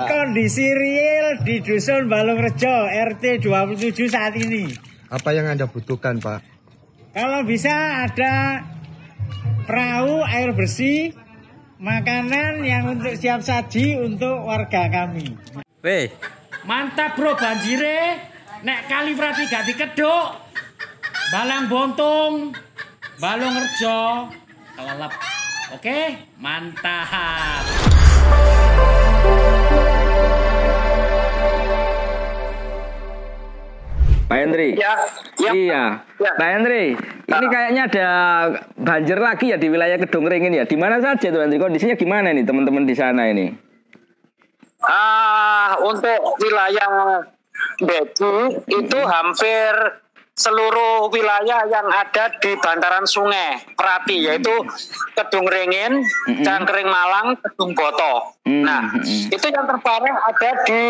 [0.00, 4.70] Kondisi real di Dusun Balung Rejo RT 27 saat ini.
[5.12, 6.40] Apa yang Anda butuhkan, Pak?
[7.12, 8.64] Kalau bisa ada
[9.66, 11.12] perahu air bersih,
[11.82, 15.36] makanan yang untuk siap saji untuk warga kami.
[15.82, 16.08] Weh,
[16.64, 18.20] Mantap bro banjire.
[18.60, 20.28] Nek kali berarti gak dikeduk.
[21.32, 22.52] Balang Bontong,
[23.22, 24.28] Balong Rejo,
[24.76, 25.12] kelelep.
[25.70, 27.62] Oke, mantap.
[34.30, 34.78] Pak Hendri.
[34.78, 34.94] Ya,
[35.42, 35.50] ya.
[35.50, 35.82] Iya.
[36.22, 36.32] Ya.
[36.38, 36.94] Pak Hendri,
[37.26, 38.08] ini kayaknya ada
[38.78, 40.62] banjir lagi ya di wilayah Kedung Ringin ya.
[40.70, 41.58] Di mana saja tuh Hendri?
[41.58, 43.50] Kondisinya gimana nih teman-teman di sana ini?
[44.86, 47.26] Ah, untuk wilayah
[47.80, 49.72] Beji itu hampir
[50.40, 54.56] seluruh wilayah yang ada di bantaran sungai Perapi yaitu
[55.12, 56.40] Kedung Ringin, Mm-mm.
[56.40, 58.40] Cangkring Malang, Kedung Boto.
[58.48, 60.82] Mm, Nah, itu yang terparah ada di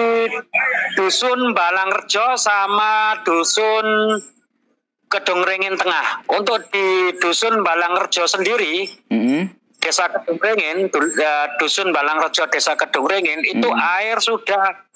[0.95, 3.87] dusun Balangrejo sama dusun
[5.11, 6.31] Kedung Ringin Tengah.
[6.31, 8.87] Untuk di dusun Balangrejo sendiri.
[9.81, 13.81] Desa Kedung Ringin, eh, dusun Balangrejo Desa Kedung Ringin itu Hmm.
[13.99, 14.87] air sudah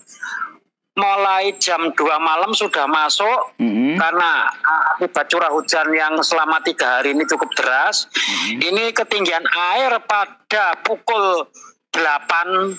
[0.94, 3.98] mulai jam 2 malam sudah masuk Mm-mm.
[3.98, 8.06] karena ah, akibat curah hujan yang selama tiga hari ini cukup deras.
[8.14, 8.62] Hmm.
[8.62, 9.42] Ini ketinggian
[9.74, 11.50] air pada pukul
[11.90, 12.78] 8.00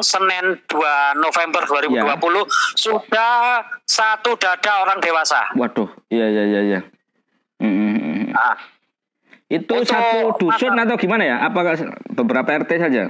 [0.00, 2.16] Senin 2 November 2020 Ya.
[2.76, 3.36] sudah
[3.84, 5.52] satu dada orang dewasa.
[5.56, 6.80] Waduh, iya iya iya iya.
[7.60, 8.32] Mm-mm.
[8.32, 8.56] Ah,
[9.48, 11.36] Itu Untuk satu dusun atau gimana ya?
[11.44, 11.76] Apakah
[12.12, 13.08] beberapa RT saja?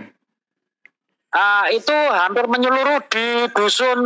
[1.37, 4.01] Ah, itu hampir menyeluruh di dusun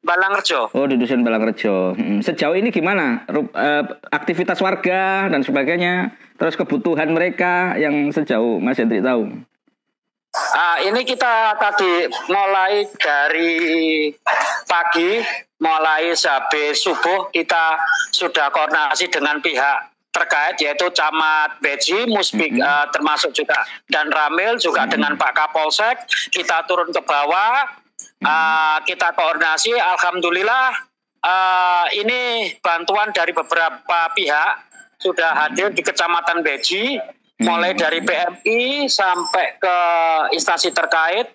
[0.00, 0.72] Balangrejo.
[0.72, 1.92] Oh di dusun Balangrejo.
[1.92, 2.24] Mm.
[2.24, 8.80] Sejauh ini gimana Ru- eh, aktivitas warga dan sebagainya, terus kebutuhan mereka yang sejauh Mas
[8.80, 9.28] Hendri tahu?
[10.32, 13.52] Ah, ini kita tadi mulai dari
[14.64, 15.18] pagi,
[15.58, 17.76] mulai habis subuh kita
[18.14, 19.90] sudah koordinasi dengan pihak
[20.20, 26.04] terkait yaitu Camat Beji, Musbik eh, termasuk juga dan Ramil juga dengan Pak Kapolsek.
[26.28, 27.80] Kita turun ke bawah,
[28.20, 29.72] Ah, kita koordinasi.
[29.72, 30.76] Alhamdulillah
[31.24, 32.20] eh, ini
[32.60, 34.52] bantuan dari beberapa pihak
[35.00, 37.00] sudah hadir di Kecamatan Beji,
[37.40, 39.76] mulai dari PMI sampai ke
[40.36, 41.32] instansi terkait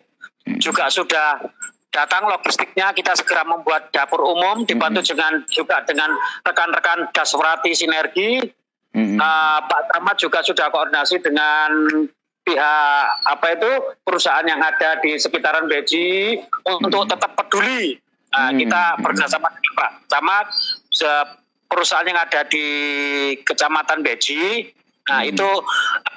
[0.61, 1.41] juga sudah
[1.89, 2.93] datang logistiknya.
[2.93, 6.13] Kita segera membuat dapur umum dibantu dengan juga dengan
[6.45, 8.45] rekan-rekan Daswrati Sinergi
[8.95, 9.19] Mm-mm.
[9.19, 11.91] Uh, Pak Camat juga sudah koordinasi dengan
[12.41, 17.99] pihak apa itu perusahaan yang ada di sekitaran Beji untuk tetap peduli.
[18.31, 18.59] Nah, Hmm.
[18.59, 20.45] Kita bekerjasama dengan Pak Camat,
[20.91, 21.27] se-
[21.65, 22.67] perusahaan yang ada di
[23.41, 24.71] Kecamatan Beji.
[25.05, 25.45] Nah itu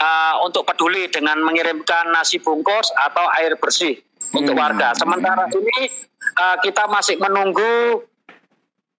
[0.00, 3.99] uh, untuk peduli dengan mengirimkan nasi bungkus atau air bersih
[4.33, 4.65] untuk Hmm.
[4.65, 4.95] warga.
[4.95, 5.93] Sementara ini
[6.37, 8.03] uh, kita masih menunggu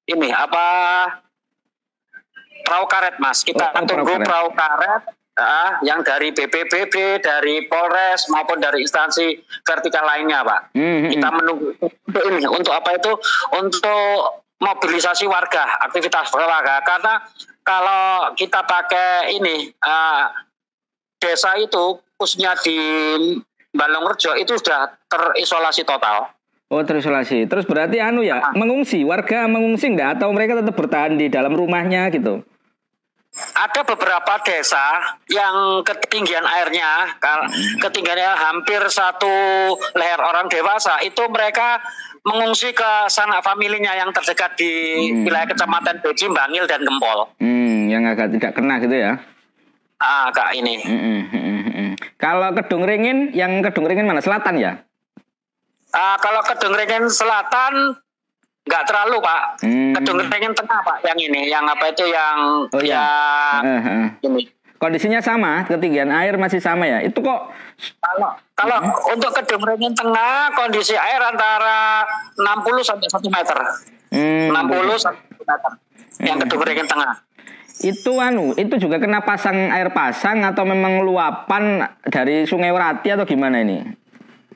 [0.06, 0.66] ini apa
[2.69, 4.28] perahu karet mas kita Oh, tunggu perahu karet.
[4.28, 5.02] perahu karet
[5.35, 11.09] ah, yang dari BPBD dari Polres maupun dari instansi vertikal lainnya pak Mhm.
[11.09, 13.12] kita menunggu untuk ini untuk apa itu
[13.56, 14.13] untuk
[14.59, 17.13] mobilisasi warga aktivitas warga karena
[17.63, 18.03] kalau
[18.34, 20.30] kita pakai ini ah,
[21.18, 22.78] desa itu khususnya di
[23.69, 26.30] Balongrejo itu sudah terisolasi total
[26.69, 27.50] Oh terisolasi.
[27.50, 28.53] Terus berarti anu ya Ah.
[28.53, 32.46] mengungsi warga mengungsi enggak atau mereka tetap bertahan di dalam rumahnya gitu?
[33.56, 34.82] Ada beberapa desa
[35.28, 39.32] yang ketinggian airnya kal- ketinggiannya hampir satu
[39.94, 41.80] leher orang dewasa itu mereka
[42.22, 44.72] mengungsi ke sanak familinya yang terdekat di
[45.10, 45.24] Hmm.
[45.24, 47.32] wilayah kecamatan Beji, Bangil dan Gempol.
[47.40, 49.18] Hmm, yang agak tidak kena gitu ya?
[49.98, 50.80] Ah, kak ini.
[50.80, 51.94] Mm-mm, mm-mm, mm.
[52.16, 54.84] Kalau Kedung Ringin, yang Kedung Ringin mana selatan ya?
[55.90, 58.00] Ah, kalau Kedung Ringin Selatan
[58.69, 59.41] nggak terlalu pak.
[59.66, 59.97] Hmm.
[60.30, 62.38] Ringin Tengah pak yang ini, yang apa itu yang
[62.69, 63.02] Oh, iya.
[63.59, 64.06] yang Eh, eh.
[64.24, 64.44] ini.
[64.80, 67.03] Kondisinya sama, ketinggian air masih sama ya?
[67.03, 67.52] Itu kok
[68.00, 69.16] Kalau kalau Hmm.
[69.18, 72.06] untuk Kedung Ringin Tengah kondisi air antara
[72.38, 73.57] 60 sampai 1 meter.
[74.12, 75.72] hmm, 60 sampai 1 meter.
[76.22, 76.63] Yang Hmm.
[76.63, 77.12] Ringin Tengah.
[77.80, 83.24] itu anu, itu juga kena pasang air pasang atau memang luapan dari Sungai Werati atau
[83.24, 83.83] gimana ini?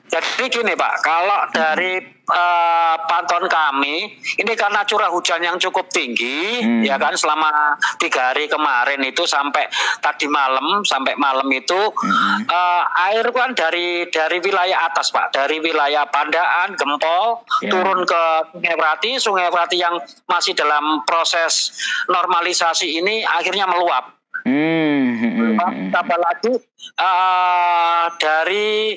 [0.04, 6.60] Jadi gini Pak, kalau dari eh, pantauan kami, ini karena curah hujan yang cukup tinggi,
[6.64, 6.80] Hmm.
[6.80, 9.68] ya kan selama tiga hari kemarin itu sampai
[10.00, 12.48] tadi malam sampai malam itu Hmm.
[12.48, 17.68] eh, air kan dari dari wilayah atas Pak, dari wilayah Pandaan, Gempol, Ya.
[17.72, 18.22] turun ke
[18.56, 21.76] Sungai Prati, Sungai Prati yang masih dalam proses
[22.08, 24.16] normalisasi ini akhirnya meluap.
[24.48, 25.92] Hmm, hmm.
[25.92, 26.52] Tambah lagi
[26.96, 28.96] eh, dari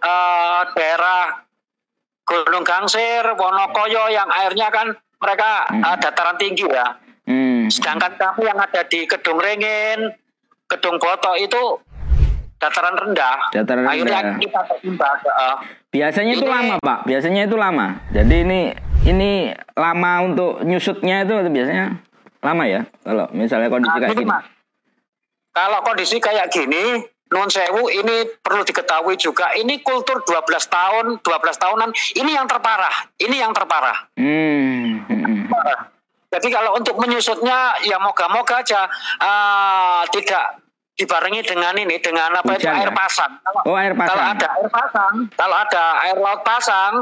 [0.00, 1.44] eh, daerah
[2.24, 6.94] Gunung Gangsir, Wonokoyo yang airnya kan mereka uh, dataran tinggi ya.
[7.26, 7.66] Hmm.
[7.66, 10.14] Sedangkan kami yang ada di Kedung Ringin,
[10.70, 11.58] Kedung Boto itu
[12.56, 13.50] dataran rendah.
[13.50, 14.38] Dataran Akhirnya rendah.
[14.38, 15.20] kita terimbas.
[15.26, 15.56] uh,
[15.90, 16.98] Biasanya itu lama, Pak.
[17.02, 17.98] Biasanya itu lama.
[18.14, 18.60] Jadi ini
[19.10, 21.98] ini lama untuk nyusutnya itu biasanya
[22.46, 22.86] lama ya.
[23.02, 24.30] Kalau misalnya kondisi Nah, kayak gini, gini.
[24.30, 24.44] Mas.
[25.50, 26.84] Kalau kondisi kayak gini,
[27.30, 29.54] Nun Sewu ini perlu diketahui juga.
[29.54, 31.90] Ini kultur 12 tahun, 12 tahunan.
[32.18, 33.06] Ini yang terparah.
[33.22, 34.10] Ini yang terparah.
[34.18, 35.06] Hmm.
[35.06, 35.46] hmm.
[36.30, 38.86] Jadi kalau untuk menyusutnya, ya moga-moga aja
[39.18, 40.62] ah, tidak
[40.94, 42.94] dibarengi dengan ini, dengan apa itu Hujan, air ya?
[42.94, 43.32] pasang.
[43.42, 44.10] Kalau, Oh, air pasang.
[44.14, 46.92] Kalau ada air pasang, kalau ada air laut pasang,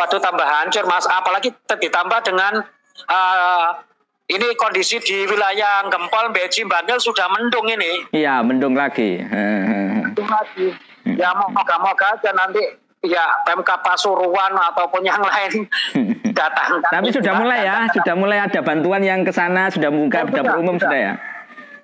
[0.00, 1.04] waduh tambah hancur mas.
[1.08, 2.64] Apalagi ditambah dengan
[3.12, 3.84] ah,
[4.30, 8.06] ini kondisi di wilayah Gempol, Beji, Bangil sudah mendung ini.
[8.14, 9.18] Iya, mendung lagi.
[9.20, 10.70] Mendung lagi.
[11.04, 12.62] Ya moga-moga aja nanti
[13.02, 15.66] ya Pemkap Pasuruan ataupun yang lain
[16.38, 16.78] datang.
[16.84, 20.38] Tapi sudah mulai ya, sudah mulai ada bantuan yang ke sana, sudah buka Oh, dapur
[20.54, 20.86] sudah, umum sudah.
[20.86, 21.12] sudah ya.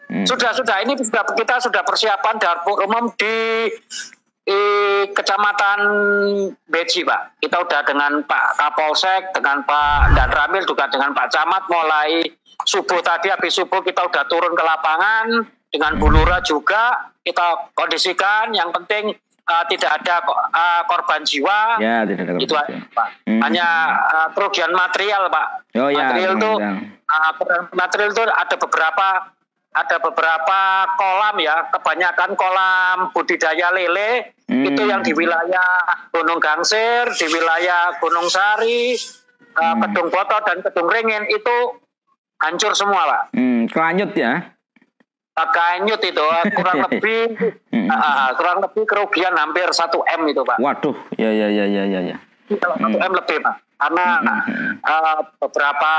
[0.06, 0.22] Hmm.
[0.22, 3.66] Sudah sudah ini sudah kita sudah persiapan dapur umum di,
[4.46, 4.62] di
[5.10, 5.80] kecamatan
[6.70, 7.42] Beji Pak.
[7.42, 12.22] Kita udah dengan Pak Kapolsek, dengan Pak Dan Ramil juga dengan Pak Camat mulai
[12.62, 15.26] subuh tadi habis subuh kita udah turun ke lapangan
[15.74, 18.54] dengan Bu Lura juga kita kondisikan.
[18.54, 19.04] Yang penting
[19.50, 21.82] uh, tidak ada uh, korban jiwa.
[21.82, 22.86] Ya, tidak ada Itu korban.
[22.94, 23.08] Pak.
[23.26, 23.40] Hmm.
[23.42, 25.46] Hanya uh, kerugian material Pak.
[25.74, 26.74] Oh, ya, material itu kerugian.
[27.10, 27.30] uh,
[27.74, 29.06] material itu ada beberapa
[29.76, 30.58] ada beberapa
[30.96, 34.62] kolam ya, kebanyakan kolam budidaya lele Hmm.
[34.62, 35.82] itu yang di wilayah
[36.14, 38.94] Gunung Gangsir, di wilayah Gunung Sari,
[39.58, 39.82] uh, Hmm.
[39.82, 41.56] Kedung Boto dan Kedung Ringin itu
[42.38, 43.22] hancur semua Pak.
[43.34, 44.54] Hmm, kelanyut ya.
[45.36, 47.34] Kanyut itu uh, kurang lebih
[47.74, 47.90] Hmm.
[47.90, 49.74] uh, kurang lebih kerugian hampir 1
[50.14, 50.56] m itu Pak.
[50.56, 52.16] Waduh, ya ya ya ya ya ya.
[52.56, 53.54] Kalau satu M lebih Pak.
[53.76, 54.72] Karena Hmm.
[54.80, 55.92] uh, beberapa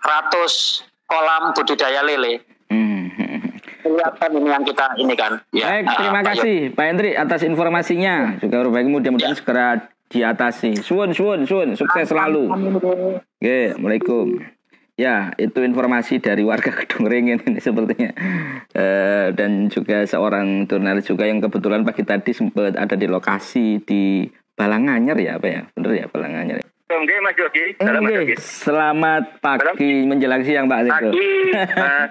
[0.00, 2.46] ratus kolam budidaya lele.
[3.78, 5.32] Kelihatan ini yang kita ini kan.
[5.50, 8.36] Baik, uh, terima Pak kasih Pak Hendri atas informasinya.
[8.42, 9.38] Juga baik mudah-mudahan Ya.
[9.38, 9.66] segera
[10.08, 10.80] diatasi.
[10.80, 12.48] Suun, suun, suun, sukses selalu.
[12.48, 14.40] Oke, Assalamualaikum.
[14.98, 18.10] Ya, itu informasi dari warga Kedung Ringin ini sepertinya.
[18.74, 24.26] Eh, dan juga seorang jurnalis juga yang kebetulan pagi tadi sempat ada di lokasi di
[24.58, 25.60] Balanganyar ya, apa ya?
[25.70, 26.58] Bener ya Balanganyar.
[26.58, 26.66] Ya?
[26.88, 28.34] Oke Mas Yogi, salam Mas Oke, Yogi.
[28.40, 30.96] selamat pagi menjelang siang Pak Tito.
[31.12, 31.28] Pagi,
[31.68, 32.10] Mas.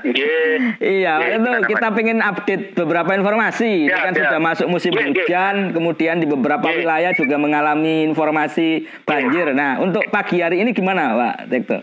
[0.77, 3.65] Iya, itu kita pengen update beberapa informasi.
[3.83, 4.29] Ini Ya, kan ya.
[4.29, 5.17] sudah masuk musim nggih.
[5.17, 6.77] hujan, kemudian di beberapa Nggih.
[6.79, 8.67] wilayah juga mengalami informasi
[9.01, 9.49] banjir.
[9.51, 11.81] Nah, untuk pagi hari ini gimana, Pak Tekto?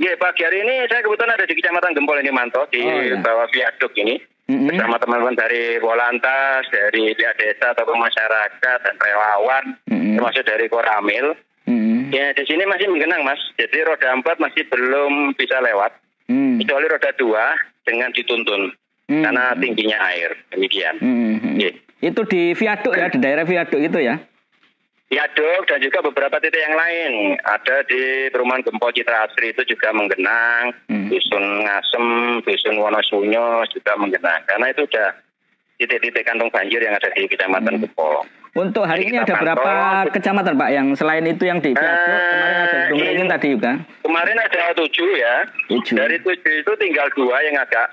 [0.00, 3.20] Iya, pagi hari ini saya kebetulan ada di Kecamatan Gempol ini Manto di Oh, ya.
[3.20, 4.16] bawah viaduk ini.
[4.48, 4.66] Mm-mm.
[4.66, 10.16] Bersama teman-teman dari Polantas, dari pihak desa ataupun masyarakat dan relawan, Mm-mm.
[10.16, 11.36] termasuk dari Koramil.
[11.62, 12.10] Hmm.
[12.10, 13.38] Ya, di sini masih menggenang, Mas.
[13.54, 15.94] Jadi roda empat masih belum bisa lewat.
[16.26, 16.58] Hmm.
[16.58, 17.44] Kecuali roda dua
[17.86, 18.74] dengan dituntun.
[19.08, 19.22] Hmm.
[19.22, 20.34] Karena tingginya air.
[20.50, 20.98] Demikian.
[20.98, 21.58] Hmm.
[21.58, 21.74] Nggih.
[22.02, 24.18] Itu di viaduk ya, di daerah viaduk itu ya?
[25.12, 27.36] Viaduk dan juga beberapa titik yang lain.
[27.44, 30.72] Ada di perumahan Gempol Citra Asri itu juga menggenang.
[30.88, 31.12] Hmm.
[31.12, 32.06] Dusun Ngasem,
[32.42, 34.40] Dusun Wonosunyo juga menggenang.
[34.48, 35.12] Karena itu sudah
[35.76, 37.82] titik-titik kantong banjir yang ada di Kecamatan Hmm.
[37.86, 38.24] Gempol.
[38.52, 39.64] Untuk hari ini ada berapa
[40.04, 40.12] pantau.
[40.12, 43.72] kecamatan Pak yang selain itu yang di viaduk Eh, kemarin ada Ringin tadi juga?
[44.04, 45.34] Kemarin ada tujuh ya.
[45.66, 45.96] Tujuh.
[45.96, 47.88] Dari tujuh itu tinggal dua yang agak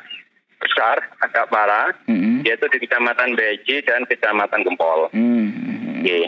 [0.59, 1.95] besar, agak parah.
[2.05, 2.43] Hmm.
[2.43, 5.07] Yaitu di Kecamatan Beji dan Kecamatan Gempol.
[5.09, 5.47] Hmm.
[5.95, 6.19] Oke.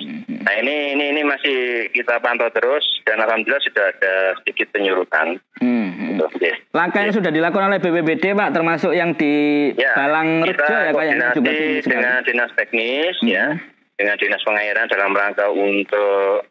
[0.42, 1.58] Nah ini ini ini masih
[1.92, 5.44] kita pantau terus dan alhamdulillah sudah ada sedikit penyurutan.
[5.60, 6.24] Hmm.
[6.24, 6.56] Oke.
[6.72, 9.34] Langkah yang sudah dilakukan oleh BPBD Pak, termasuk yang di
[9.76, 11.92] Ya, Balang Rejo ya juga koordinasi tinggi sekali.
[11.92, 13.60] dengan dinas teknis ya, Hmm.
[14.02, 16.50] Dengan dinas pengairan dalam rangka untuk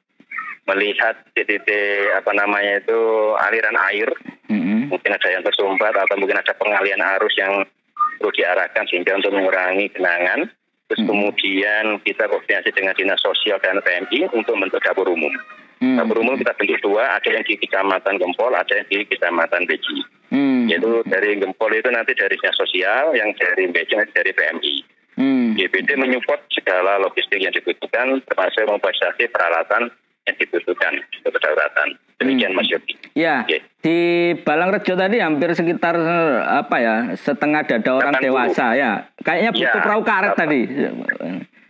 [0.70, 3.00] melihat titik-titik apa namanya itu
[3.42, 4.06] aliran air,
[4.46, 4.86] Hmm.
[4.86, 7.66] mungkin ada yang tersumbat atau mungkin ada pengalian arus yang
[8.18, 10.46] perlu diarahkan sehingga untuk mengurangi genangan.
[10.86, 11.10] Terus Hmm.
[11.10, 15.30] kemudian kita koordinasi dengan dinas sosial dan PMI untuk membentuk dapur umum.
[15.82, 15.98] Hmm.
[16.02, 19.98] Dapur umum kita bentuk dua, ada yang di Kecamatan Gempol, ada yang di Kecamatan Beji.
[20.30, 20.66] Hmm.
[20.70, 24.99] Yaitu dari Gempol itu nanti dari dinas sosial, yang dari Beji nanti dari PMI.
[25.20, 25.52] Hmm.
[25.52, 29.92] GBD menyupport segala logistik yang dibutuhkan, termasuk memfasilitasi peralatan
[30.24, 31.88] yang dibutuhkan untuk kedaruratan.
[32.16, 32.96] Demikian Mas Yogi.
[33.12, 33.60] Ya, Oke.
[33.80, 33.98] di
[34.40, 35.96] Balang Rejo tadi hampir sekitar
[36.42, 38.24] apa ya setengah dada orang 80.
[38.24, 38.92] dewasa ya.
[39.20, 40.40] Kayaknya butuh Ya, perahu karet apa?
[40.40, 40.60] tadi.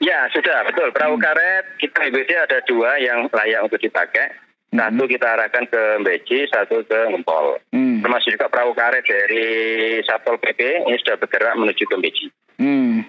[0.00, 0.88] Ya, sudah betul.
[0.90, 4.30] Perahu karet kita GBD ada dua yang layak untuk dipakai.
[4.70, 7.58] Satu kita arahkan ke Beji, satu ke Gempol.
[7.74, 7.98] Hmm.
[8.00, 9.46] Termasuk juga perahu karet dari
[10.02, 12.26] Satpol PP ini sudah bergerak menuju ke Beji.
[12.60, 13.00] Hmm.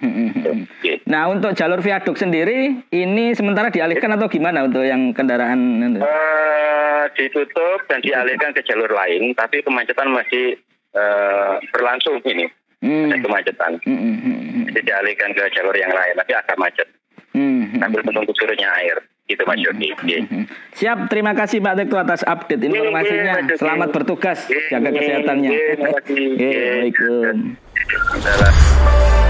[1.04, 5.60] Nah untuk jalur viaduk sendiri ini sementara dialihkan atau gimana untuk yang kendaraan?
[6.00, 10.56] Eh, ditutup dan dialihkan ke jalur lain, tapi kemacetan masih
[10.92, 12.48] eh, berlangsung ini.
[12.80, 13.72] Hmm, Ada kemacetan.
[13.84, 16.88] hmm, hmm, hmm, hmm, Jadi dialihkan ke jalur yang lain, tapi agak macet.
[17.32, 17.78] hmm, hmm.
[17.78, 18.98] Sambil menunggu surutnya air.
[19.28, 19.92] Gitu Mas Yogi.
[19.96, 20.44] Hmm.
[20.76, 23.38] Siap, terima kasih Pak Tekto atas update informasinya.
[23.38, 25.52] Iya, iya, Selamat bertugas, Iya, jaga kesehatannya.
[25.52, 26.16] terima kasih.
[26.36, 29.21] Waalaikumsalam.